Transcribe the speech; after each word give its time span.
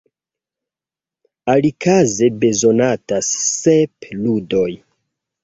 Alikaze 1.53 2.27
bezonatas 2.45 3.27
sep 3.59 4.11
ludoj. 4.25 4.71